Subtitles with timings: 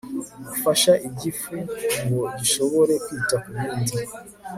[0.53, 1.53] ufasha igifu
[2.07, 3.97] ngo gishobore kwita ku bindi